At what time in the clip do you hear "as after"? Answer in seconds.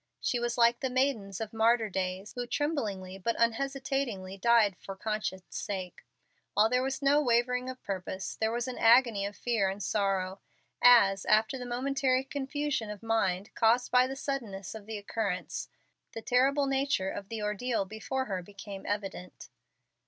10.81-11.55